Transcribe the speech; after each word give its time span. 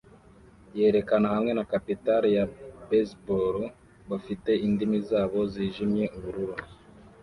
yakera 0.79 1.27
hamwe 1.33 1.51
na 1.57 1.63
capitale 1.71 2.27
ya 2.37 2.45
baseball 2.89 3.57
bafite 4.09 4.51
indimi 4.67 4.97
zabo 5.09 5.39
zijimye 5.53 6.05
ubururu 6.17 6.55